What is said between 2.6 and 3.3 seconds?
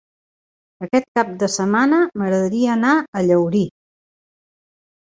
anar a